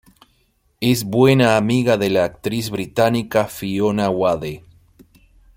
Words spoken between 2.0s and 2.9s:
la actriz